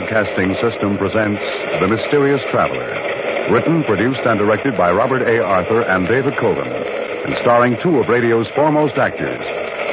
[0.00, 1.40] Broadcasting System presents
[1.80, 3.52] The Mysterious Traveler.
[3.52, 5.44] Written, produced, and directed by Robert A.
[5.44, 6.72] Arthur and David Kogan.
[7.26, 9.40] And starring two of radio's foremost actors,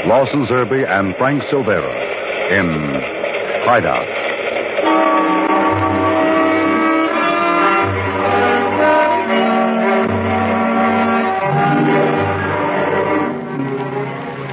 [0.08, 1.92] Lawson Zerbe and Frank Silvera,
[2.52, 2.68] in
[3.66, 4.08] Hideout.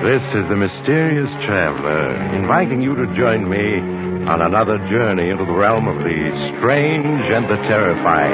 [0.03, 5.53] This is the mysterious traveler, inviting you to join me on another journey into the
[5.53, 6.19] realm of the
[6.57, 8.33] strange and the terrifying.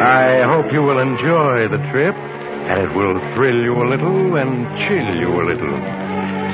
[0.00, 4.64] I hope you will enjoy the trip, and it will thrill you a little and
[4.88, 5.76] chill you a little.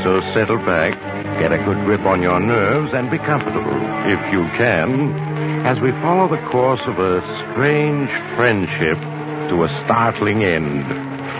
[0.03, 0.99] So settle back,
[1.39, 3.79] get a good grip on your nerves, and be comfortable,
[4.11, 5.15] if you can,
[5.65, 8.99] as we follow the course of a strange friendship
[9.51, 10.85] to a startling end.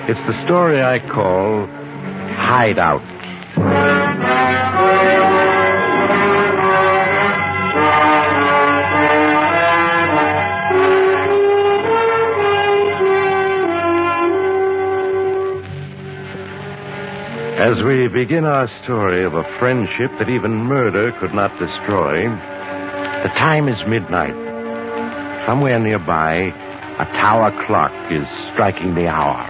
[0.09, 1.67] It's the story I call
[2.37, 3.14] Hideout.
[17.55, 23.31] As we begin our story of a friendship that even murder could not destroy, the
[23.39, 24.35] time is midnight.
[25.47, 26.51] Somewhere nearby,
[26.99, 29.47] a tower clock is striking the hour.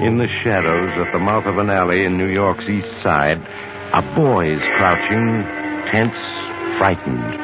[0.00, 3.36] In the shadows at the mouth of an alley in New York's east side,
[3.92, 5.44] a boy is crouching,
[5.92, 6.16] tense,
[6.78, 7.36] frightened.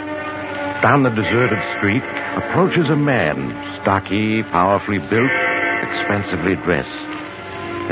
[0.80, 2.04] Down the deserted street
[2.40, 5.43] approaches a man, stocky, powerfully built,
[5.84, 6.88] expensively dressed.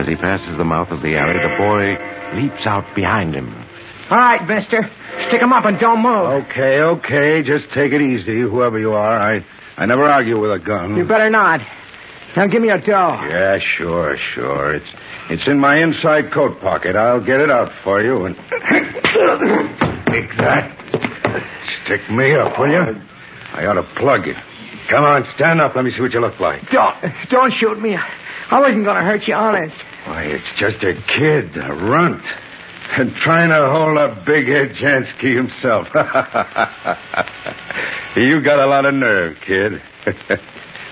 [0.00, 3.52] As he passes the mouth of the alley, the boy leaps out behind him.
[4.10, 4.90] All right, mister.
[5.28, 6.44] stick him up and don't move.
[6.48, 7.42] Okay, okay.
[7.42, 9.16] Just take it easy, whoever you are.
[9.18, 9.44] I,
[9.76, 10.96] I never argue with a gun.
[10.96, 11.60] You better not.
[12.36, 13.20] Now give me your dough.
[13.28, 14.74] Yeah, sure, sure.
[14.76, 14.88] It's
[15.28, 16.96] it's in my inside coat pocket.
[16.96, 18.34] I'll get it out for you and
[20.08, 20.78] take that.
[21.84, 22.78] Stick me up, will you?
[22.78, 22.94] Uh,
[23.52, 24.34] I ought to plug you.
[24.90, 25.74] Come on, stand up.
[25.74, 26.62] Let me see what you look like.
[26.70, 26.94] Don't,
[27.30, 27.96] don't shoot me.
[27.96, 29.74] I wasn't going to hurt you, honest.
[30.06, 32.22] Why, it's just a kid, a runt,
[32.98, 35.86] and trying to hold up Big Ed Jansky himself.
[38.16, 39.80] you got a lot of nerve, kid.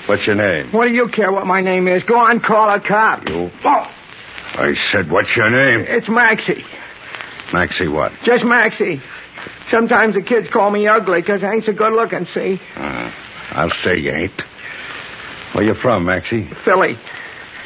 [0.06, 0.72] What's your name?
[0.72, 2.02] What do you care what my name is?
[2.04, 3.28] Go on, call a cop.
[3.28, 3.50] You.
[3.64, 3.86] Oh,
[4.52, 5.84] I said, what's your name?
[5.86, 6.64] it's Maxie.
[7.52, 8.12] Maxie what?
[8.24, 9.00] Just Maxie.
[9.70, 12.60] Sometimes the kids call me ugly because I ain't so good looking, see?
[12.76, 13.10] Uh,
[13.52, 14.42] I'll say you ain't.
[15.54, 16.48] Where you from, Maxie?
[16.64, 16.94] Philly.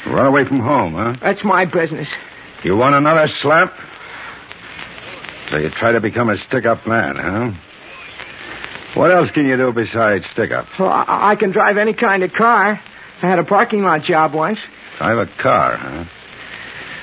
[0.06, 1.16] Run away from home, huh?
[1.22, 2.08] That's my business.
[2.62, 3.72] You want another slap?
[5.50, 7.50] So you try to become a stick-up man, huh?
[8.98, 10.66] What else can you do besides stick-up?
[10.78, 12.80] Well, I, I can drive any kind of car.
[13.22, 14.58] I had a parking lot job once.
[14.98, 16.04] Drive a car, huh?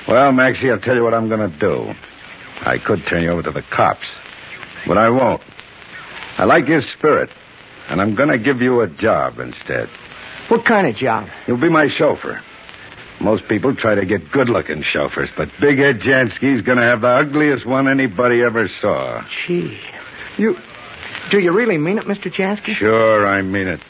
[0.08, 1.92] Well, Maxie, I'll tell you what I'm going to do.
[2.64, 4.06] I could turn you over to the cops,
[4.86, 5.42] but I won't.
[6.38, 7.30] I like your spirit,
[7.88, 9.88] and I'm going to give you a job instead.
[10.48, 11.28] What kind of job?
[11.46, 12.40] You'll be my chauffeur.
[13.20, 17.08] Most people try to get good-looking chauffeurs, but Big Ed Jansky's going to have the
[17.08, 19.22] ugliest one anybody ever saw.
[19.46, 19.78] Gee.
[20.38, 20.56] You.
[21.30, 22.32] Do you really mean it, Mr.
[22.32, 22.74] Jansky?
[22.76, 23.80] Sure, I mean it.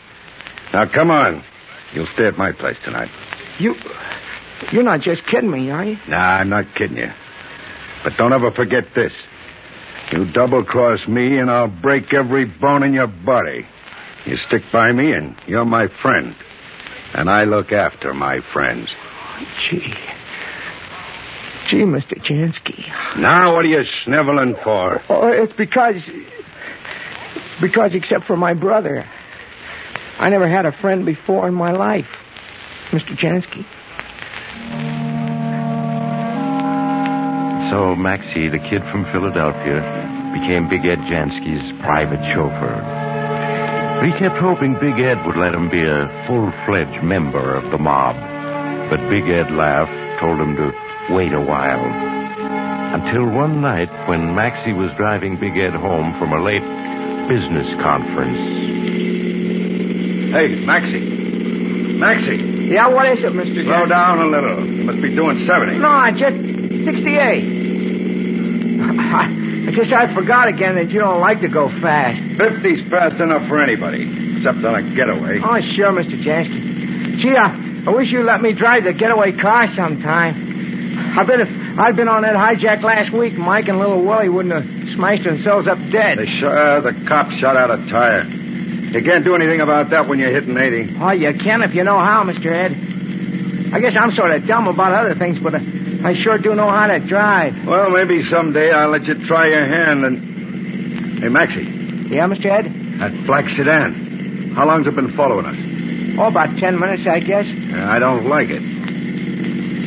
[0.73, 1.43] Now, come on.
[1.95, 3.11] You'll stay at my place tonight.
[3.59, 3.75] You.
[4.71, 5.97] You're not just kidding me, are you?
[6.09, 7.11] Nah, I'm not kidding you.
[8.05, 9.13] But don't ever forget this.
[10.13, 13.67] You double cross me, and I'll break every bone in your body.
[14.27, 16.35] You stick by me, and you're my friend.
[17.15, 18.89] And I look after my friends.
[19.71, 19.95] Gee.
[21.71, 22.19] Gee, Mr.
[22.21, 22.87] Jansky.
[23.19, 25.03] Now, what are you sniveling for?
[25.09, 25.97] Oh, it's because.
[27.61, 29.05] Because, except for my brother,
[30.19, 32.09] I never had a friend before in my life.
[32.91, 33.17] Mr.
[33.17, 33.65] Jansky.
[37.71, 39.81] So Maxie, the kid from Philadelphia,
[40.35, 43.02] became Big Ed Jansky's private chauffeur.
[44.03, 47.79] But he kept hoping Big Ed would let him be a full-fledged member of the
[47.79, 48.17] mob.
[48.91, 50.73] But Big Ed laughed, told him to
[51.15, 51.87] wait a while.
[52.99, 56.67] Until one night when Maxie was driving Big Ed home from a late
[57.31, 58.43] business conference.
[60.35, 61.07] Hey, Maxie.
[62.03, 62.75] Maxie.
[62.75, 63.63] Yeah, what is it, Mr.
[63.63, 63.89] Slow Jack?
[63.89, 64.67] down a little.
[64.67, 65.79] You must be doing 70.
[65.79, 66.43] No, I just
[66.91, 69.39] 68.
[69.67, 72.21] I, guess I forgot again that you don't like to go fast.
[72.21, 74.03] 50's fast enough for anybody,
[74.37, 75.39] except on a getaway.
[75.39, 76.19] Oh, sure, Mr.
[76.19, 77.23] Jansky.
[77.23, 81.15] Gee, I, I wish you'd let me drive the getaway car sometime.
[81.17, 81.49] I bet if
[81.79, 85.69] I'd been on that hijack last week, Mike and little Willie wouldn't have smashed themselves
[85.69, 86.19] up dead.
[86.19, 88.25] They sh- uh, the cop shot out a tire.
[88.25, 90.97] You can't do anything about that when you're hitting 80.
[91.01, 92.53] Oh, you can if you know how, Mr.
[92.53, 93.73] Ed.
[93.73, 95.59] I guess I'm sort of dumb about other things, but uh,
[96.05, 97.55] I sure do know how to drive.
[97.67, 101.21] Well, maybe someday I'll let you try your hand and.
[101.23, 101.63] Hey, Maxie,
[102.11, 102.47] Yeah, Mr.
[102.51, 102.67] Ed?
[102.99, 104.53] that black sedan.
[104.57, 105.55] How long's it been following us?
[106.19, 107.47] Oh, about ten minutes, I guess.
[107.47, 108.61] Uh, I don't like it.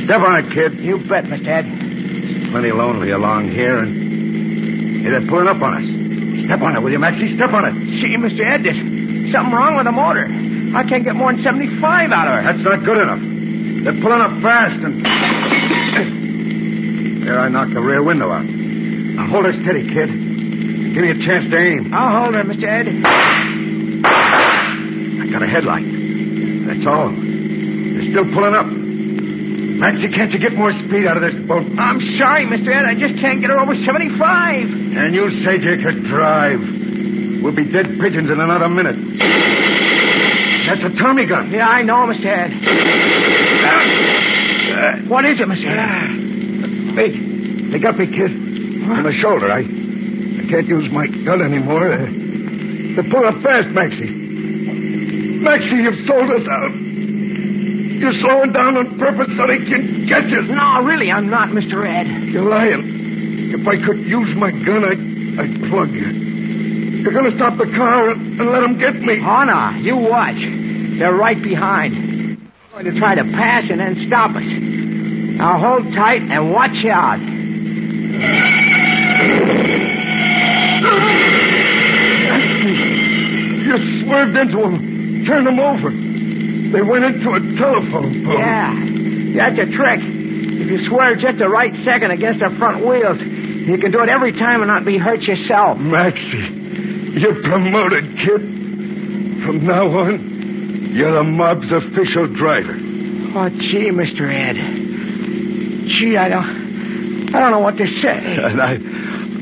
[0.08, 0.80] Step on it, kid.
[0.80, 1.48] You bet, Mr.
[1.48, 1.66] Ed.
[1.68, 5.88] It's plenty lonely along here, and hey, they're pulling up on us.
[6.48, 7.36] Step on it, will you, Maxie?
[7.36, 7.76] Step on it.
[8.00, 8.40] See, Mr.
[8.42, 8.80] Ed, there's
[9.36, 10.26] something wrong with the motor.
[10.76, 12.44] I can't get more than 75 out of her.
[12.48, 13.22] That's not good enough.
[13.86, 15.04] They're pulling up fast, and
[17.26, 18.46] there I knocked the rear window out.
[18.46, 20.10] Now hold her steady, kid.
[20.94, 21.94] Give me a chance to aim.
[21.94, 22.64] I'll hold her, Mr.
[22.64, 22.88] Ed.
[24.06, 25.84] I got a headlight.
[25.84, 27.10] That's all.
[27.12, 28.68] They're still pulling up.
[28.70, 31.68] Maxie, can't you get more speed out of this boat?
[31.78, 32.72] I'm sorry, Mr.
[32.72, 32.86] Ed.
[32.88, 34.16] I just can't get her over 75.
[34.96, 36.60] And you said you could drive.
[37.44, 38.96] We'll be dead pigeons in another minute.
[40.68, 41.52] That's a Tommy gun.
[41.52, 42.26] Yeah, I know, Mr.
[42.26, 42.52] Ed.
[44.76, 45.68] Uh, What is it, Mr.
[45.68, 46.15] Ed?
[46.96, 47.12] They,
[47.72, 48.32] they got me, kid.
[48.32, 49.52] On the shoulder.
[49.52, 51.92] I, I can't use my gun anymore.
[51.92, 52.06] Uh,
[52.96, 54.08] they're pulling up fast, Maxie.
[55.44, 56.72] Maxie, you've sold us out.
[56.72, 60.48] You're slowing down on purpose so they can catch us.
[60.48, 61.84] No, really, I'm not, Mr.
[61.84, 62.32] Ed.
[62.32, 63.54] You're lying.
[63.58, 66.08] If I could use my gun, I'd, I'd plug you.
[67.02, 69.18] You're going to stop the car and, and let them get me.
[69.20, 69.70] No.
[69.82, 70.40] You watch.
[71.00, 71.94] They're right behind.
[72.74, 74.75] They're going to try to pass and then stop us.
[75.38, 77.20] Now hold tight and watch out.
[83.66, 85.26] You swerved into them.
[85.26, 85.90] Turned them over.
[85.90, 88.38] They went into a telephone pole.
[88.40, 88.74] Yeah.
[89.38, 90.00] That's a trick.
[90.02, 94.10] If you swerve just the right second against the front wheels, you can do it
[94.10, 95.78] every time and not be hurt yourself.
[95.80, 98.42] Maxie, you're promoted, kid.
[99.46, 102.78] From now on, you're the mob's official driver.
[103.36, 104.30] Oh, gee, Mr.
[104.32, 104.56] Ed.
[105.88, 107.34] Gee, I don't.
[107.36, 108.36] I don't know what to say.
[108.46, 108.76] And I,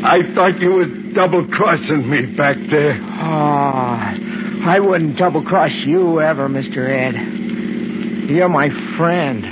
[0.03, 2.99] I thought you were double crossing me back there.
[3.01, 6.89] Oh, I wouldn't double cross you ever, Mr.
[6.89, 8.29] Ed.
[8.29, 9.45] You're my friend.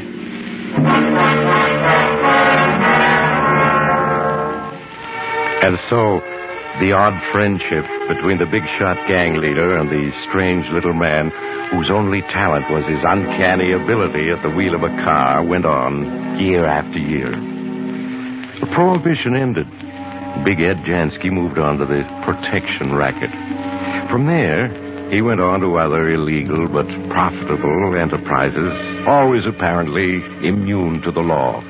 [5.63, 6.21] And so,
[6.81, 11.29] the odd friendship between the big shot gang leader and the strange little man
[11.69, 16.39] whose only talent was his uncanny ability at the wheel of a car went on
[16.39, 17.29] year after year.
[18.59, 19.69] The prohibition ended.
[20.43, 23.29] Big Ed Jansky moved on to the protection racket.
[24.09, 24.73] From there,
[25.11, 31.61] he went on to other illegal but profitable enterprises, always apparently immune to the law.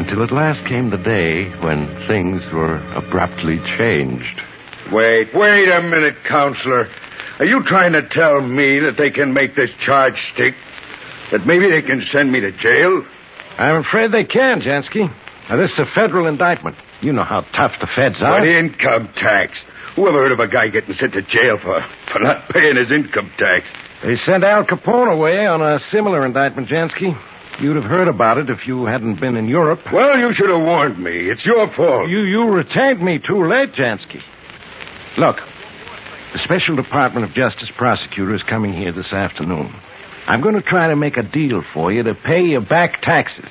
[0.00, 4.40] Until at last came the day when things were abruptly changed.
[4.90, 6.88] Wait, wait a minute, counselor.
[7.38, 10.54] Are you trying to tell me that they can make this charge stick?
[11.32, 13.04] That maybe they can send me to jail?
[13.58, 15.04] I'm afraid they can, Jansky.
[15.50, 16.76] Now, this is a federal indictment.
[17.02, 18.40] You know how tough the feds are.
[18.40, 19.52] What income tax?
[19.96, 22.90] Who ever heard of a guy getting sent to jail for, for not paying his
[22.90, 23.66] income tax?
[24.02, 27.12] They sent Al Capone away on a similar indictment, Jansky.
[27.60, 29.80] You'd have heard about it if you hadn't been in Europe.
[29.92, 31.28] Well, you should have warned me.
[31.28, 32.08] It's your fault.
[32.08, 34.22] You you retained me too late, Jansky.
[35.18, 35.36] Look,
[36.32, 39.74] the Special Department of Justice prosecutor is coming here this afternoon.
[40.26, 43.50] I'm going to try to make a deal for you to pay your back taxes.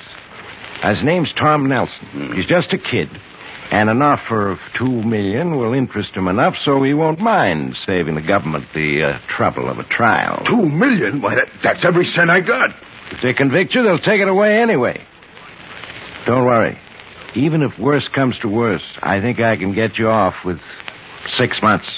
[0.82, 2.32] His name's Tom Nelson.
[2.34, 3.08] He's just a kid.
[3.70, 8.16] And an offer of two million will interest him enough so he won't mind saving
[8.16, 10.42] the government the uh, trouble of a trial.
[10.48, 11.22] Two million?
[11.22, 12.70] Why, that, that's every cent I got.
[13.10, 15.04] If they convict you, they'll take it away anyway.
[16.26, 16.78] Don't worry.
[17.34, 20.58] Even if worse comes to worse, I think I can get you off with
[21.38, 21.88] six months.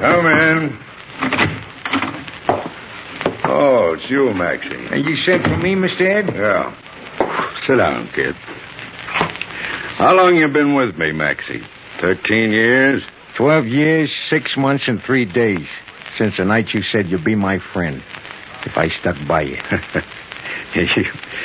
[0.00, 0.78] Come in.
[3.44, 4.70] Oh, it's you, Maxie.
[4.90, 6.00] And you sent for me, Mr.
[6.02, 6.34] Ed?
[6.34, 6.74] Yeah.
[7.66, 8.34] Sit down, kid.
[10.02, 11.62] How long you been with me, Maxie?
[12.00, 13.04] Thirteen years?
[13.38, 15.68] Twelve years, six months, and three days.
[16.18, 18.02] since the night you said you'd be my friend
[18.66, 19.56] if I stuck by you.
[20.74, 21.04] you,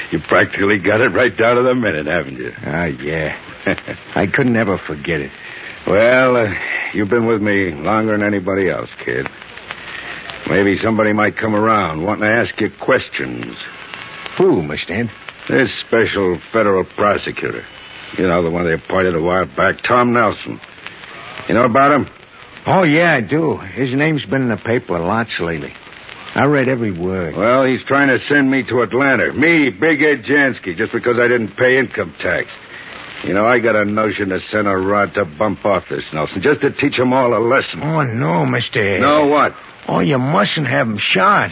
[0.10, 2.52] you practically got it right down to the minute, haven't you?
[2.66, 3.38] Ah, yeah.
[4.16, 5.32] I couldn't ever forget it.
[5.86, 6.52] Well, uh,
[6.96, 9.28] you've been with me longer than anybody else, kid.
[10.50, 13.56] Maybe somebody might come around wanting to ask you questions.
[14.40, 15.02] Who, Mr.
[15.02, 15.12] Ed?
[15.48, 17.64] This special federal prosecutor.
[18.18, 20.60] You know, the one they appointed a while back, Tom Nelson.
[21.48, 22.08] You know about him?
[22.66, 23.58] Oh, yeah, I do.
[23.58, 25.74] His name's been in the paper lots lately.
[26.36, 27.36] I read every word.
[27.36, 29.34] Well, he's trying to send me to Atlanta.
[29.34, 32.48] Me, Big Ed Jansky, just because I didn't pay income tax.
[33.24, 36.42] You know, I got a notion to send a rod to bump off this Nelson,
[36.42, 37.82] just to teach teach 'em all a lesson.
[37.82, 38.78] Oh, no, Mr.
[38.78, 39.02] Ed.
[39.02, 39.56] No, what?
[39.88, 41.52] Oh, you mustn't have him shot.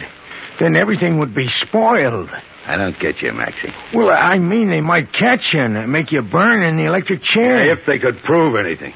[0.60, 2.30] Then everything would be spoiled.
[2.66, 3.72] I don't get you, Maxie.
[3.94, 7.70] Well, I mean, they might catch you and make you burn in the electric chair.
[7.70, 8.92] If they could prove anything.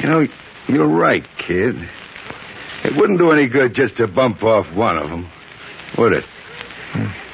[0.00, 0.26] You know,
[0.68, 1.74] you're right, kid.
[2.84, 5.30] It wouldn't do any good just to bump off one of them,
[5.98, 6.24] would it?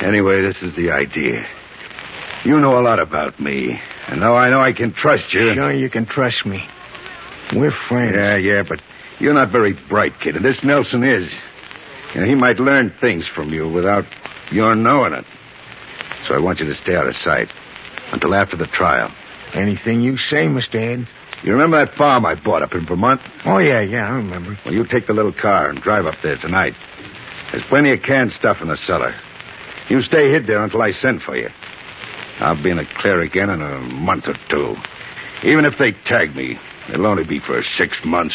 [0.01, 1.47] Anyway, this is the idea.
[2.45, 3.79] You know a lot about me,
[4.09, 5.53] and now I know I can trust you.
[5.55, 6.61] Sure, you can trust me.
[7.55, 8.15] We're friends.
[8.15, 8.81] Yeah, yeah, but
[9.19, 11.31] you're not very bright, kid, and this Nelson is.
[12.15, 14.05] You know, he might learn things from you without
[14.51, 15.25] your knowing it.
[16.29, 17.49] So I want you to stay out of sight
[18.13, 19.11] until after the trial.
[19.55, 20.75] Anything you say, Mr.
[20.75, 21.09] Ed.
[21.45, 23.21] You remember that farm I bought up in Vermont?
[23.45, 24.59] Oh, yeah, yeah, I remember.
[24.65, 26.73] Well, you take the little car and drive up there tonight.
[27.53, 29.15] There's plenty of canned stuff in the cellar.
[29.89, 31.49] You stay hid there until I send for you.
[32.41, 34.75] I'll be in the clear again in a month or two.
[35.45, 36.59] Even if they tag me,
[36.93, 38.35] it'll only be for six months.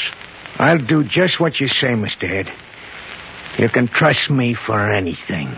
[0.57, 2.23] I'll do just what you say, Mr.
[2.23, 2.47] Ed.
[3.59, 5.53] You can trust me for anything.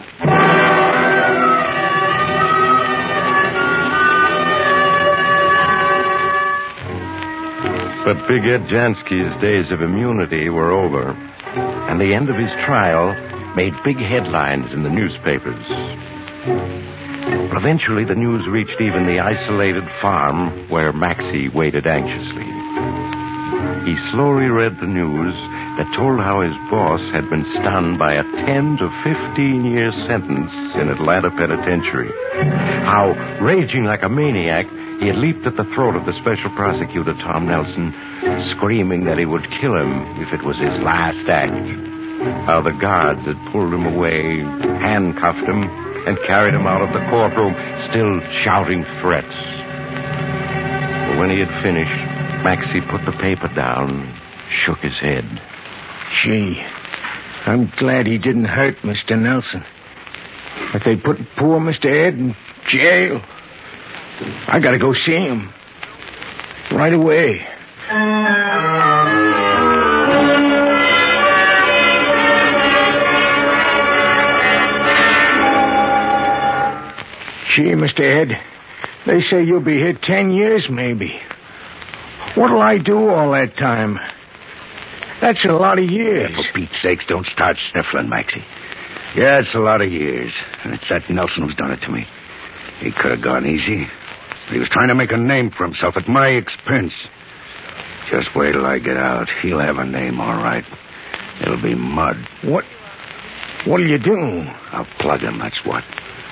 [8.03, 13.15] But Big Ed Jansky's days of immunity were over, and the end of his trial
[13.55, 15.63] made big headlines in the newspapers.
[17.55, 22.43] Eventually, the news reached even the isolated farm where Maxie waited anxiously.
[23.87, 25.35] He slowly read the news
[25.77, 30.53] that told how his boss had been stunned by a 10 to 15 year sentence
[30.77, 32.13] in Atlanta Penitentiary.
[32.85, 34.69] How, raging like a maniac,
[35.01, 37.89] he had leaped at the throat of the special prosecutor, Tom Nelson,
[38.53, 41.57] screaming that he would kill him if it was his last act.
[42.45, 44.21] How the guards had pulled him away,
[44.77, 45.65] handcuffed him,
[46.05, 47.57] and carried him out of the courtroom,
[47.89, 49.33] still shouting threats.
[51.09, 51.99] But when he had finished,
[52.45, 54.13] Maxie put the paper down,
[54.63, 55.25] shook his head.
[56.21, 56.61] Gee,
[57.45, 59.19] I'm glad he didn't hurt Mr.
[59.19, 59.63] Nelson.
[60.71, 61.85] But they put poor Mr.
[61.85, 62.35] Ed in
[62.69, 63.21] jail.
[64.47, 65.51] I gotta go see him.
[66.71, 67.41] Right away.
[77.55, 77.99] Gee, Mr.
[78.01, 78.29] Ed,
[79.05, 81.19] they say you'll be here ten years, maybe.
[82.35, 83.99] What'll I do all that time?
[85.23, 86.35] That's a lot of years.
[86.35, 88.43] For Pete's sakes, don't start sniffling, Maxie.
[89.15, 90.33] Yeah, it's a lot of years.
[90.65, 92.05] And it's that Nelson who's done it to me.
[92.79, 93.87] He could have gone easy.
[94.51, 96.91] He was trying to make a name for himself at my expense.
[98.11, 99.29] Just wait till I get out.
[99.41, 100.65] He'll have a name, all right.
[101.41, 102.17] It'll be Mud.
[102.43, 102.65] What?
[103.65, 104.17] What'll you do?
[104.73, 105.85] I'll plug him, that's what.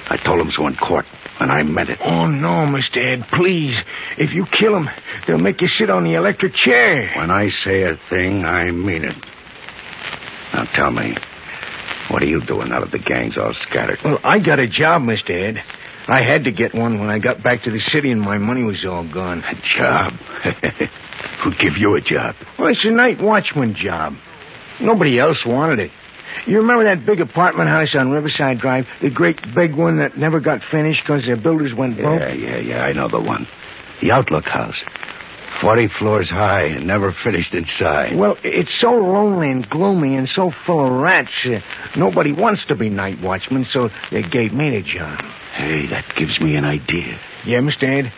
[0.10, 1.05] I told him so in court,
[1.41, 1.98] and I meant it.
[2.03, 2.98] Oh, no, Mr.
[2.98, 3.75] Ed, please.
[4.17, 4.88] If you kill him,
[5.27, 7.12] they'll make you sit on the electric chair.
[7.17, 9.15] When I say a thing, I mean it.
[10.53, 11.15] Now tell me,
[12.10, 13.98] what are you doing now that the gang's all scattered?
[14.03, 15.31] Well, I got a job, Mr.
[15.31, 15.57] Ed.
[16.07, 18.63] I had to get one when I got back to the city and my money
[18.63, 19.43] was all gone.
[19.43, 20.13] A job?
[21.43, 22.36] Who'd give you a job?
[22.60, 24.13] Well, it's a night watchman job.
[24.79, 25.91] Nobody else wanted it.
[26.45, 28.85] You remember that big apartment house on Riverside Drive?
[29.01, 32.19] The great big one that never got finished because the builders went broke?
[32.19, 33.47] Yeah, yeah, yeah, I know the one.
[34.01, 34.75] The Outlook House.
[35.61, 38.17] Forty floors high and never finished inside.
[38.17, 41.29] Well, it's so lonely and gloomy and so full of rats.
[41.45, 41.59] Uh,
[41.95, 45.19] nobody wants to be night watchman, so they gave me the job.
[45.55, 47.19] Hey, that gives me an idea.
[47.45, 47.83] Yeah, Mr.
[47.83, 48.11] Ed?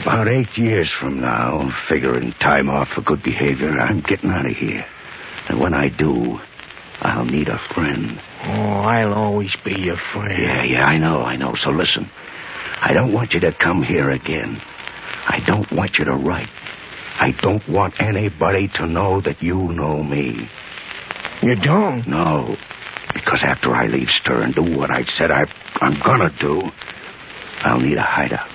[0.00, 4.56] About eight years from now, figuring time off for good behavior, I'm getting out of
[4.56, 4.84] here.
[5.48, 6.38] And when I do,
[7.00, 8.18] I'll need a friend.
[8.44, 10.32] Oh, I'll always be your friend.
[10.38, 11.54] Yeah, yeah, I know, I know.
[11.62, 12.10] So listen.
[12.80, 14.60] I don't want you to come here again.
[15.26, 16.48] I don't want you to write.
[17.18, 20.48] I don't want anybody to know that you know me.
[21.42, 22.06] You don't?
[22.06, 22.56] No.
[23.14, 25.44] Because after I leave Stir and do what I said I,
[25.80, 26.62] I'm gonna do,
[27.60, 28.54] I'll need a hideout.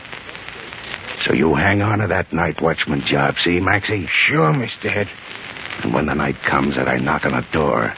[1.25, 4.07] So you hang on to that night watchman job, see, Maxie?
[4.27, 4.95] Sure, Mr.
[4.95, 5.07] Ed.
[5.83, 7.93] And when the night comes that I knock on the door,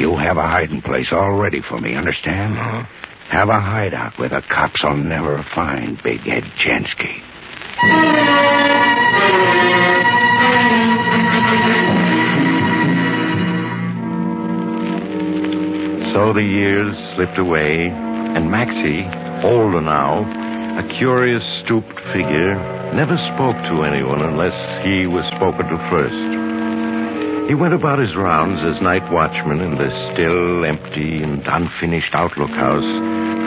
[0.00, 2.58] you have a hiding place all ready for me, understand?
[2.58, 2.82] Uh-huh.
[3.30, 7.22] Have a hideout where the cops will never find Big Ed Jansky.
[16.12, 19.04] So the years slipped away, and Maxie,
[19.44, 20.24] older now,
[20.78, 22.54] a curious, stooped figure,
[22.94, 26.35] never spoke to anyone unless he was spoken to first.
[27.46, 32.50] He went about his rounds as night watchman in the still, empty, and unfinished Outlook
[32.50, 32.82] House,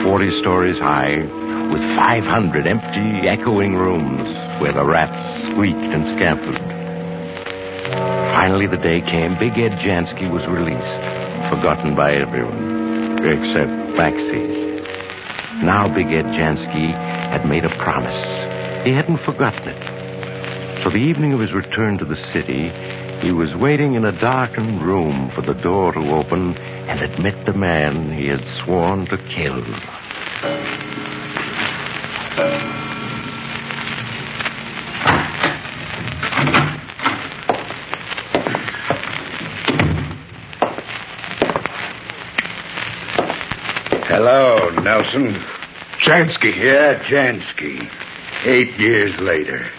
[0.08, 1.20] 40 stories high,
[1.68, 4.24] with 500 empty, echoing rooms
[4.62, 5.20] where the rats
[5.52, 6.56] squeaked and scampered.
[8.32, 9.36] Finally, the day came.
[9.36, 10.96] Big Ed Jansky was released,
[11.52, 13.68] forgotten by everyone, except
[14.00, 14.80] Maxie.
[15.60, 16.88] Now Big Ed Jansky
[17.28, 18.16] had made a promise.
[18.88, 19.82] He hadn't forgotten it.
[20.82, 22.72] So the evening of his return to the city,
[23.20, 27.52] he was waiting in a darkened room for the door to open and admit the
[27.52, 29.62] man he had sworn to kill.
[44.08, 45.34] Hello, Nelson.
[46.04, 46.56] Jansky.
[46.56, 47.88] Yeah, Jansky.
[48.44, 49.70] Eight years later.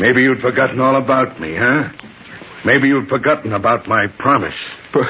[0.00, 1.88] Maybe you'd forgotten all about me, huh?
[2.64, 4.54] Maybe you'd forgotten about my promise.
[4.92, 5.06] Put,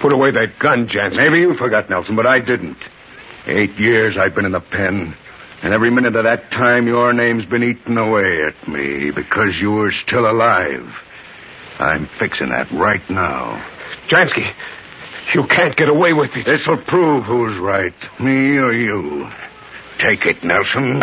[0.00, 1.16] put away that gun, Jansky.
[1.16, 2.78] Maybe you forgot, Nelson, but I didn't.
[3.46, 5.16] Eight years I've been in the pen,
[5.62, 9.72] and every minute of that time your name's been eaten away at me because you
[9.72, 10.86] were still alive.
[11.78, 13.66] I'm fixing that right now.
[14.08, 14.52] Jansky,
[15.34, 16.46] you can't get away with it.
[16.46, 19.26] This'll prove who's right, me or you.
[20.06, 21.02] Take it, Nelson.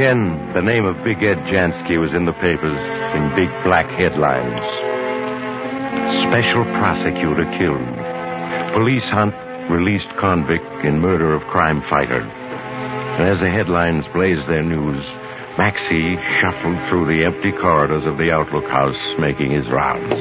[0.00, 2.80] Again, the name of Big Ed Jansky was in the papers
[3.12, 4.56] in big black headlines.
[6.24, 7.84] Special prosecutor killed.
[8.72, 9.36] Police hunt
[9.68, 12.24] released convict in murder of crime fighter.
[12.24, 15.04] And as the headlines blazed their news,
[15.60, 20.16] Maxie shuffled through the empty corridors of the Outlook House, making his rounds.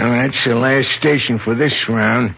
[0.00, 2.34] Well, that's the last station for this round.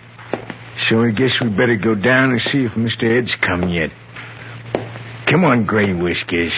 [0.90, 3.06] So I guess we better go down and see if Mr.
[3.06, 3.94] Ed's come yet.
[5.36, 6.50] Come on, Gray Whiskers.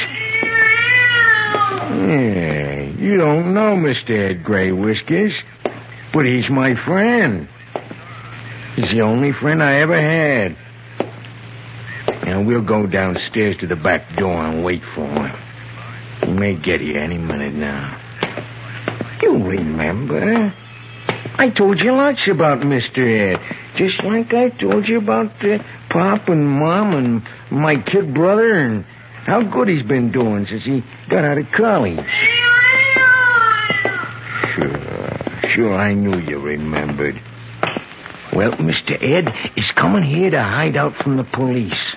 [1.99, 4.31] Yeah, you don't know Mr.
[4.31, 5.35] Ed Gray Whiskers,
[6.15, 7.49] but he's my friend.
[8.77, 10.57] He's the only friend I ever had.
[12.25, 15.37] Now, we'll go downstairs to the back door and wait for him.
[16.23, 18.01] He may get here any minute now.
[19.23, 20.55] You remember?
[21.41, 22.99] I told you lots about Mr.
[22.99, 23.39] Ed.
[23.77, 27.23] Just like I told you about uh, Pop and Mom and
[27.53, 28.85] my kid brother and
[29.25, 32.05] how good he's been doing since he got out of college.
[34.57, 37.15] Sure, sure, I knew you remembered.
[38.35, 39.01] Well, Mr.
[39.01, 41.97] Ed is coming here to hide out from the police.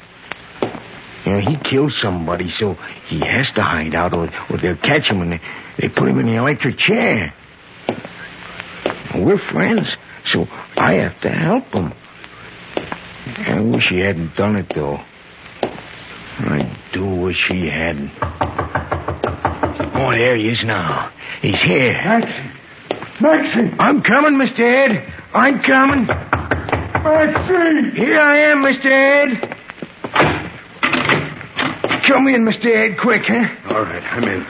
[1.25, 2.75] You know, he killed somebody, so
[3.08, 5.41] he has to hide out, or, or they'll catch him and they,
[5.80, 7.34] they put him in the electric chair.
[9.23, 9.88] We're friends,
[10.34, 10.45] so
[10.77, 11.93] I have to help him.
[13.38, 14.97] I wish he hadn't done it, though.
[15.63, 18.12] I do wish he hadn't.
[19.93, 21.12] Oh, there he is now.
[21.41, 21.93] He's here.
[21.93, 22.51] Maxie!
[23.21, 23.75] Maxie!
[23.79, 24.60] I'm coming, Mr.
[24.60, 24.91] Ed.
[25.34, 26.07] I'm coming.
[26.07, 27.91] Maxie!
[27.95, 28.86] Here I am, Mr.
[28.86, 29.57] Ed.
[32.07, 32.65] Come in, Mr.
[32.65, 33.73] Ed, quick, huh?
[33.75, 34.45] All right, I'm in.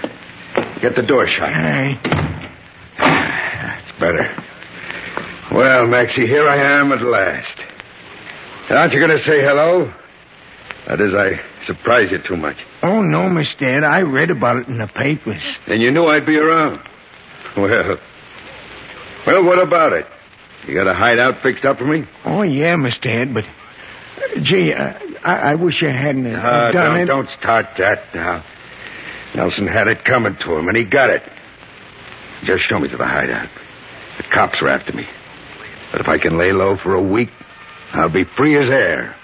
[0.81, 1.43] Get the door shut.
[1.43, 1.99] All right.
[2.97, 4.40] That's better.
[5.62, 7.60] Well, Maxie, here I am at last.
[8.71, 9.93] Aren't you going to say hello?
[10.88, 12.56] That is, I surprise you too much.
[12.82, 13.62] Oh, no, Mr.
[13.62, 13.84] Ed.
[13.84, 15.43] I read about it in the papers.
[15.67, 16.80] And you knew I'd be around.
[17.56, 17.97] Well,
[19.28, 20.08] well, what about it?
[20.67, 22.06] You got a hideout fixed up for me?
[22.26, 23.06] Oh, yeah, Mr.
[23.21, 23.43] Ed, but...
[24.43, 24.93] Gee, uh,
[25.24, 27.06] I, I wish I hadn't uh, Uh, done don't, it.
[27.06, 28.43] don't start that now.
[29.36, 31.21] Nelson had it coming to him, and he got it.
[32.45, 33.50] Just show me to the hideout.
[34.17, 35.06] The cops are after me.
[35.91, 37.30] But if I can lay low for a week,
[37.93, 39.15] I'll be free as air.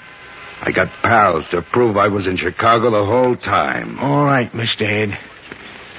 [0.61, 3.99] I got pals to prove I was in Chicago the whole time.
[3.99, 4.81] All right, Mr.
[4.81, 5.17] Ed.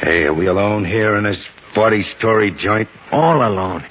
[0.00, 1.38] Hey, are we alone here in this
[1.76, 2.88] 40-story joint?
[3.12, 3.84] All alone.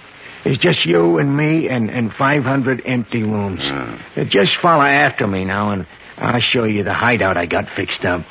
[0.46, 3.60] It's just you and me and, and 500 empty rooms.
[3.62, 5.86] Uh, just follow after me now, and
[6.18, 8.22] I'll show you the hideout I got fixed up.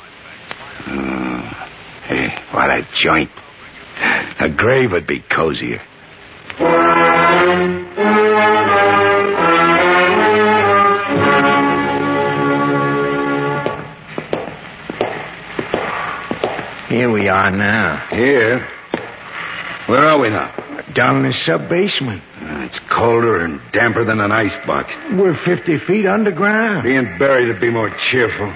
[0.85, 1.39] Hmm.
[2.07, 3.29] Hey, what a joint.
[4.39, 5.81] A grave would be cozier.
[16.89, 18.07] Here we are now.
[18.11, 18.65] Here?
[19.87, 20.53] Where are we now?
[20.95, 22.23] Down in the sub basement.
[22.41, 24.89] Uh, It's colder and damper than an ice box.
[25.11, 26.83] We're 50 feet underground.
[26.83, 28.53] Being buried would be more cheerful.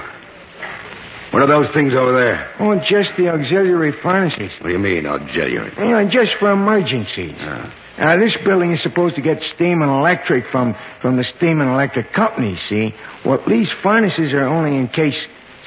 [1.32, 2.54] What are those things over there?
[2.60, 4.52] Oh, just the auxiliary furnaces.
[4.60, 5.72] What do you mean, auxiliary?
[5.78, 7.38] You know, just for emergencies.
[7.40, 7.74] Ah.
[7.98, 11.70] Now, this building is supposed to get steam and electric from, from the steam and
[11.70, 12.94] electric company, see?
[13.26, 15.16] Well, these furnaces are only in case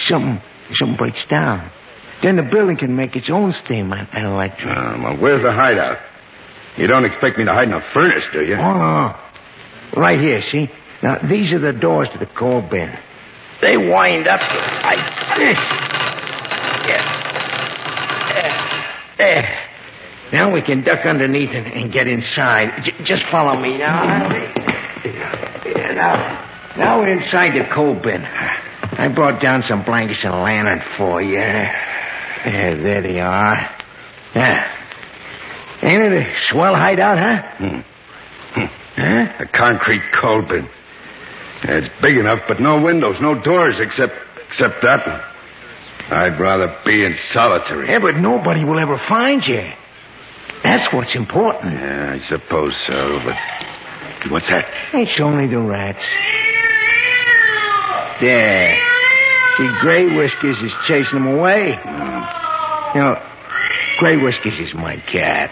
[0.09, 0.41] something,
[0.75, 1.71] something breaks down.
[2.23, 4.67] Then the building can make its own steam and, and electric.
[4.67, 5.99] Uh, well, where's the hideout?
[6.77, 8.55] You don't expect me to hide in a furnace, do you?
[8.55, 9.15] Oh, no,
[9.95, 10.01] no.
[10.01, 10.69] Right here, see?
[11.03, 12.93] Now, these are the doors to the coal bin.
[13.61, 15.05] They wind up like
[15.39, 15.59] this.
[16.87, 17.03] Yeah.
[18.29, 18.57] There.
[19.19, 19.61] There.
[20.33, 22.83] Now we can duck underneath and, and get inside.
[22.85, 24.29] J- just follow me now.
[25.05, 28.25] Yeah, now, now we're inside the coal bin.
[28.25, 31.37] I brought down some blankets and a lantern for you.
[31.39, 33.57] There, there they are.
[34.35, 34.71] Yeah.
[35.83, 37.43] Ain't it a swell hideout, huh?
[37.59, 37.81] Hmm.
[38.97, 39.27] Huh?
[39.41, 40.69] A concrete coal bin.
[41.67, 44.13] It's big enough, but no windows, no doors except
[44.51, 45.21] except that one.
[46.11, 47.89] I'd rather be in solitary.
[47.89, 49.63] Yeah, but nobody will ever find you.
[50.63, 51.73] That's what's important.
[51.73, 54.67] Yeah, I suppose so, but what's that?
[54.93, 56.05] It's only the rats.
[58.21, 58.79] There.
[59.57, 61.69] See, Gray Whiskers is chasing them away.
[62.95, 63.17] You know,
[63.99, 65.51] Gray Whiskers is my cat.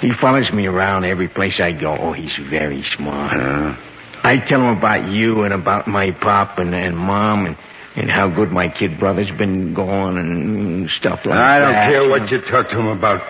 [0.00, 1.96] He follows me around every place I go.
[1.98, 3.32] Oh, he's very smart.
[3.34, 3.76] Uh,
[4.22, 7.56] I tell him about you and about my pop and, and mom and,
[7.96, 11.38] and how good my kid brother's been going and stuff like that.
[11.38, 13.20] I don't care what you talk to him about.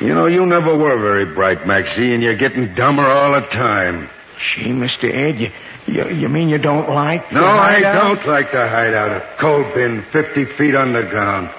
[0.00, 4.08] You know, you never were very bright, Maxie, and you're getting dumber all the time.
[4.56, 5.04] Gee, Mr.
[5.06, 5.48] Ed, you,
[5.86, 9.10] you, you mean you don't like No, I don't like the hideout.
[9.10, 11.50] A coal bin 50 feet underground.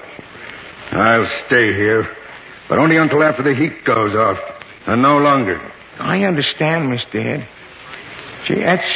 [0.92, 2.08] I'll stay here,
[2.68, 4.38] but only until after the heat goes off,
[4.86, 5.60] and no longer.
[5.98, 7.16] I understand, Mr.
[7.16, 7.48] Ed.
[8.46, 8.86] Gee, that's,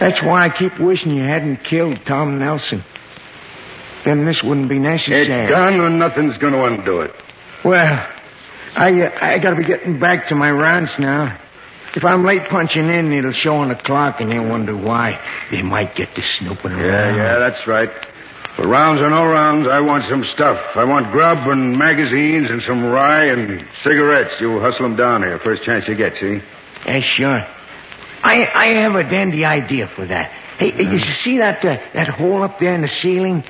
[0.00, 2.84] that's why I keep wishing you hadn't killed Tom Nelson.
[4.04, 5.26] Then this wouldn't be necessary.
[5.28, 7.12] It's done, and nothing's going to undo it.
[7.64, 8.06] Well,
[8.76, 11.40] I, uh, I gotta be getting back to my ranch now.
[11.96, 15.12] If I'm late punching in, it'll show on the clock, and they'll wonder why.
[15.50, 16.84] They might get to snooping around.
[16.84, 17.88] yeah, yeah, that's right.
[18.56, 20.58] But rounds or no rounds, I want some stuff.
[20.76, 24.34] I want grub and magazines and some rye and cigarettes.
[24.40, 26.38] You hustle them down here first chance you get, see?
[26.86, 27.40] Yeah, sure.
[28.22, 30.30] I I have a dandy idea for that.
[30.58, 33.44] Hey, you see that uh, that hole up there in the ceiling?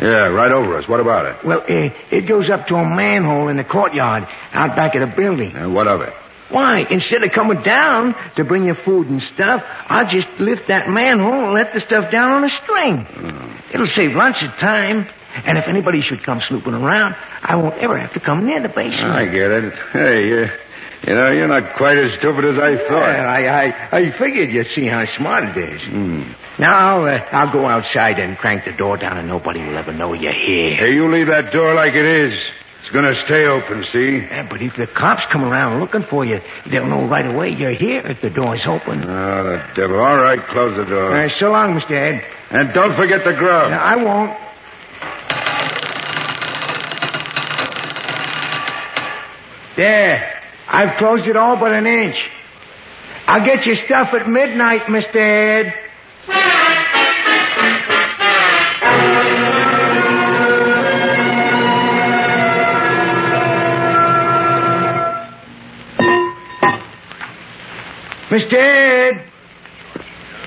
[0.00, 0.88] Yeah, right over us.
[0.88, 1.36] What about it?
[1.44, 5.14] Well, uh, it goes up to a manhole in the courtyard out back of the
[5.14, 5.52] building.
[5.54, 6.12] And what of it?
[6.50, 10.88] Why, instead of coming down to bring you food and stuff, I'll just lift that
[10.88, 13.04] manhole and let the stuff down on a string.
[13.74, 15.06] It'll save lots of time.
[15.44, 18.68] And if anybody should come snooping around, I won't ever have to come near the
[18.68, 19.12] basement.
[19.12, 19.74] I get it.
[19.92, 20.46] Hey, you,
[21.06, 23.08] you know, you're not quite as stupid as I Well, thought.
[23.10, 25.80] I, I, I figured you'd see how smart it is.
[25.86, 26.22] Hmm.
[26.58, 29.92] Now, I'll, uh, I'll go outside and crank the door down, and nobody will ever
[29.92, 30.76] know you're here.
[30.80, 32.32] Hey, you leave that door like it is.
[32.80, 34.18] It's gonna stay open, see?
[34.26, 36.38] Yeah, but if the cops come around looking for you,
[36.70, 39.02] they'll know right away you're here if the door's open.
[39.04, 40.00] Oh, the devil.
[40.00, 41.12] All right, close the door.
[41.12, 41.92] Uh, so long, Mr.
[41.92, 42.22] Ed.
[42.50, 43.70] And don't forget the grub.
[43.70, 44.32] No, I won't.
[49.76, 50.37] There.
[50.68, 52.16] I've closed it all but an inch.
[53.26, 55.16] I'll get your stuff at midnight, Mr.
[55.16, 55.74] Ed.
[68.30, 68.54] Mr.
[68.54, 69.24] Ed.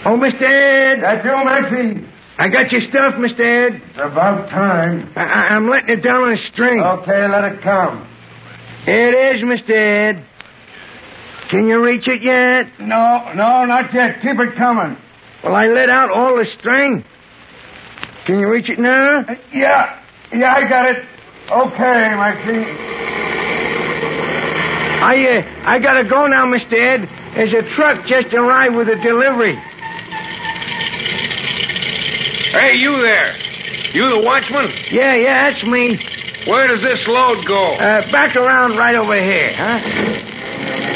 [0.06, 0.42] Oh, Mr.
[0.44, 1.00] Ed.
[1.02, 2.08] That's you, Maxie.
[2.38, 3.40] I got your stuff, Mr.
[3.40, 3.82] Ed.
[3.90, 5.12] It's about time.
[5.16, 6.80] I- I'm letting it down on a string.
[6.80, 8.08] Okay, let it come.
[8.86, 9.72] Here it is, Mr.
[9.72, 10.26] Ed.
[11.50, 12.68] Can you reach it yet?
[12.80, 14.22] No, no, not yet.
[14.22, 14.98] Keep it coming.
[15.44, 17.04] Well, I let out all the string.
[18.26, 19.20] Can you reach it now?
[19.22, 20.00] Uh, Yeah,
[20.34, 20.98] yeah, I got it.
[21.52, 22.66] Okay, Maxie.
[25.02, 26.74] I, uh, I gotta go now, Mr.
[26.74, 27.10] Ed.
[27.36, 29.56] There's a truck just arrived with a delivery.
[32.54, 33.38] Hey, you there.
[33.94, 34.70] You the watchman?
[34.92, 35.98] Yeah, yeah, that's me.
[36.48, 37.76] Where does this load go?
[37.76, 40.92] Uh, back around right over here, huh?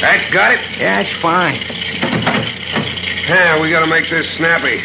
[0.00, 0.60] That got it?
[0.78, 1.58] Yeah, that's fine.
[3.28, 4.78] Yeah, we gotta make this snappy.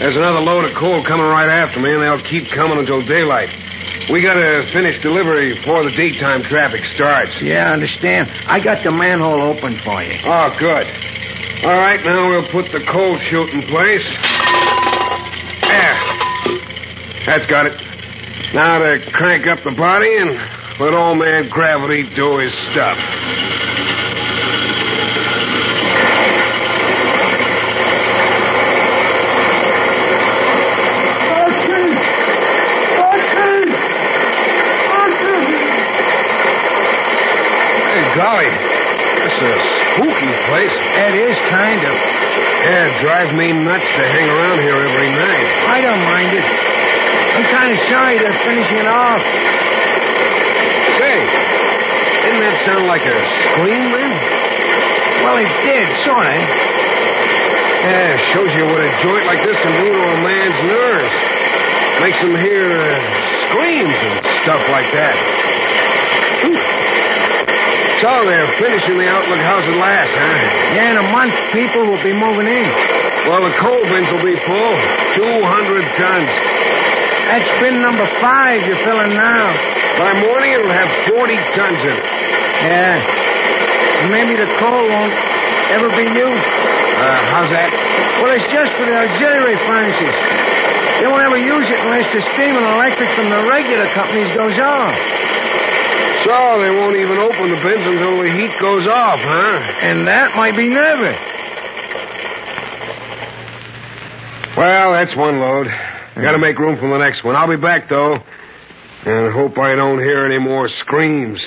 [0.00, 3.50] There's another load of coal coming right after me, and they'll keep coming until daylight.
[4.10, 7.32] We gotta finish delivery before the daytime traffic starts.
[7.42, 8.30] Yeah, I understand.
[8.48, 10.18] I got the manhole open for you.
[10.24, 10.86] Oh, good.
[11.62, 14.06] All right, now we'll put the coal chute in place.
[15.62, 16.24] There.
[17.26, 17.72] That's got it.
[18.54, 20.36] Now to crank up the body and
[20.80, 22.98] let old man Gravity do his stuff.
[38.14, 38.63] Golly.
[39.44, 40.74] A spooky place.
[41.04, 41.94] It is kind of.
[42.64, 45.48] Yeah, it drives me nuts to hang around here every night.
[45.68, 46.46] I don't mind it.
[46.48, 49.20] I'm kind of sorry they're finishing it off.
[50.96, 51.16] Say,
[52.24, 53.18] didn't that sound like a
[53.52, 54.12] scream, man?
[55.28, 56.40] Well, it did, sort of.
[57.84, 61.14] Yeah, shows you what a joint like this can do to a man's nerves.
[62.00, 62.96] Makes him hear uh,
[63.44, 64.14] screams and
[64.48, 65.16] stuff like that.
[66.48, 66.73] Ooh.
[68.04, 70.76] So they're finishing the Outlook House at last, huh?
[70.76, 72.68] Yeah, in a month, people will be moving in.
[73.32, 74.76] Well, the coal bins will be full.
[75.16, 75.24] 200
[75.96, 76.28] tons.
[77.32, 79.56] That's bin number five you're filling now.
[79.96, 82.04] By morning, it'll have 40 tons in it.
[82.68, 84.04] Yeah.
[84.04, 85.16] And maybe the coal won't
[85.72, 86.48] ever be used.
[87.00, 87.72] Uh, how's that?
[88.20, 90.14] Well, it's just for the auxiliary furnaces.
[91.00, 94.60] They won't ever use it unless the steam and electric from the regular companies goes
[94.60, 94.92] off.
[96.24, 99.88] So they won't even open the bins until the heat goes off, huh?
[99.88, 101.12] And that might be never.
[104.56, 105.66] Well, that's one load.
[106.16, 107.36] Gotta make room for the next one.
[107.36, 108.16] I'll be back, though.
[109.04, 111.42] And hope I don't hear any more screams.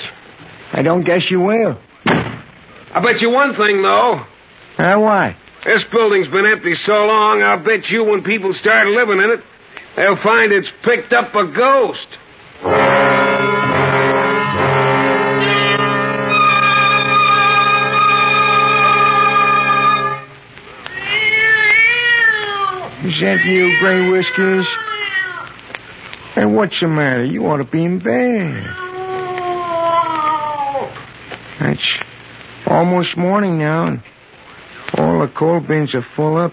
[0.72, 1.80] I don't guess you will.
[2.06, 4.24] I bet you one thing, though.
[4.76, 5.36] Huh, why?
[5.64, 9.40] This building's been empty so long, I'll bet you when people start living in it,
[9.96, 13.27] they'll find it's picked up a ghost.
[23.18, 24.64] Is that you, Gray Whiskers?
[26.36, 27.24] Hey, what's the matter?
[27.24, 28.64] You ought to be in bed.
[31.62, 31.82] It's
[32.64, 34.02] almost morning now, and
[34.94, 36.52] all the coal bins are full up.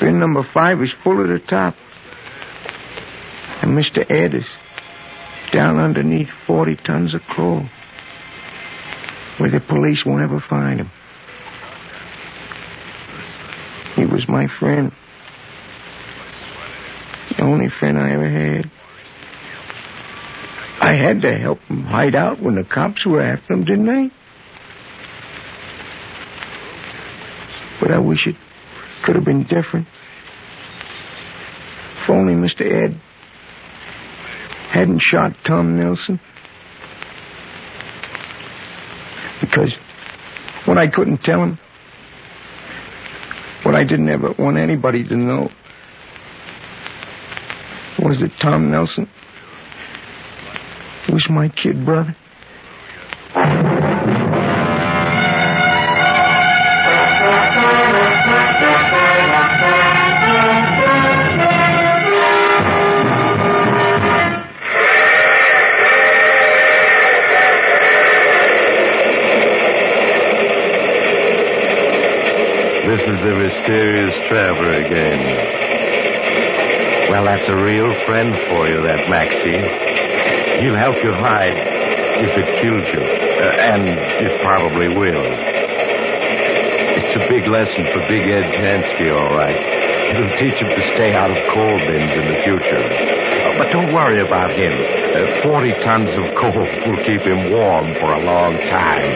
[0.00, 1.76] Bin number five is full to the top.
[3.62, 4.04] And Mr.
[4.10, 4.44] Ed is
[5.50, 7.66] down underneath 40 tons of coal,
[9.38, 10.90] where the police won't ever find him.
[13.96, 14.92] He was my friend.
[17.42, 18.70] The only friend I ever had.
[20.80, 24.12] I had to help him hide out when the cops were after him, didn't I?
[27.80, 28.36] But I wish it
[29.04, 29.88] could have been different.
[32.04, 32.60] If only Mr.
[32.60, 33.00] Ed
[34.70, 36.20] hadn't shot Tom Nelson.
[39.40, 39.72] Because
[40.64, 41.58] what I couldn't tell him,
[43.64, 45.50] what I didn't ever want anybody to know,
[48.12, 49.08] was it Tom Nelson
[51.08, 52.14] was my kid brother.
[72.84, 75.51] This is the mysterious traveler again.
[77.32, 79.64] That's a real friend for you, that Maxie.
[80.60, 83.00] He'll help you hide if it kills you.
[83.00, 85.24] Uh, and it probably will.
[87.00, 89.56] It's a big lesson for Big Ed Jansky, all right.
[90.12, 92.84] It'll teach him to stay out of coal bins in the future.
[92.84, 94.76] Uh, but don't worry about him.
[94.76, 99.08] Uh, 40 tons of coal will keep him warm for a long time.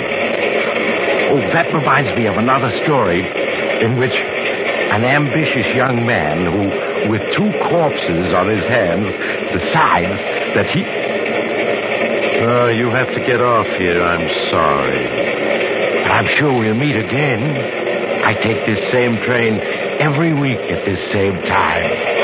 [1.37, 3.21] Oh, that reminds me of another story
[3.85, 4.17] in which
[4.97, 6.65] an ambitious young man who,
[7.09, 9.11] with two corpses on his hands,
[9.53, 10.19] decides
[10.57, 10.83] that he.
[12.47, 14.03] Oh, you have to get off here.
[14.03, 15.05] I'm sorry.
[16.03, 17.43] But I'm sure we'll meet again.
[18.25, 19.61] I take this same train
[20.01, 22.16] every week at this same time.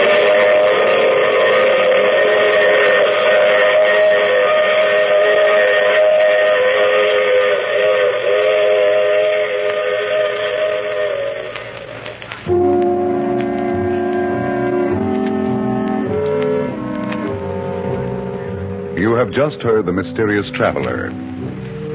[19.42, 21.10] Just heard The Mysterious Traveler.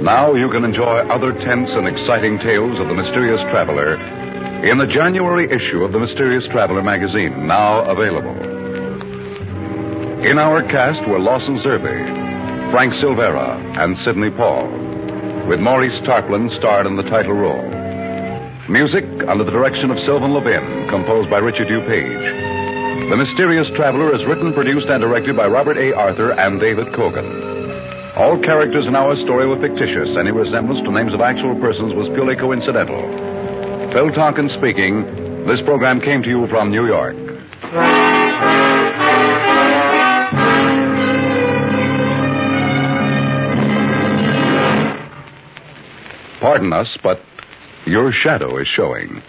[0.04, 3.96] Now you can enjoy other tense and exciting tales of The Mysterious Traveler
[4.68, 8.36] in the January issue of The Mysterious Traveler magazine, now available.
[10.28, 11.96] In our cast were Lawson Zerbe,
[12.76, 14.68] Frank Silvera, and Sidney Paul,
[15.48, 17.64] with Maurice Tarplin starred in the title role.
[18.68, 22.47] Music under the direction of Sylvan Levin, composed by Richard DuPage.
[23.08, 25.96] The Mysterious Traveler is written, produced, and directed by Robert A.
[25.96, 28.18] Arthur and David Kogan.
[28.18, 30.12] All characters in our story were fictitious.
[30.20, 33.00] Any resemblance to names of actual persons was purely coincidental.
[33.94, 35.08] Phil Tonkin speaking.
[35.48, 37.16] This program came to you from New York.
[46.42, 47.22] Pardon us, but
[47.86, 49.24] your shadow is showing.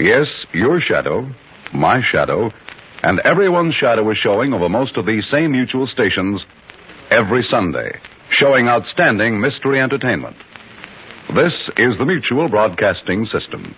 [0.00, 1.30] Yes, your shadow,
[1.72, 2.50] my shadow,
[3.06, 6.44] and everyone's shadow is showing over most of these same mutual stations
[7.12, 10.34] every Sunday, showing outstanding mystery entertainment.
[11.32, 13.76] This is the Mutual Broadcasting System.